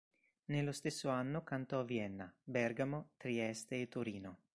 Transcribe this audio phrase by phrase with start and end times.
[0.45, 4.39] Nello stesso anno cantò a Vienna, Bergamo, Trieste e Torino.